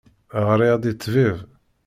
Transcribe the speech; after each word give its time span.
Ɣriɣ-d 0.47 0.85
i 0.91 0.93
ṭṭbib. 0.95 1.37